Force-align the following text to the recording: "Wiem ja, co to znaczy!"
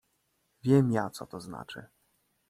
"Wiem 0.63 0.91
ja, 0.91 1.09
co 1.09 1.25
to 1.27 1.39
znaczy!" 1.39 1.85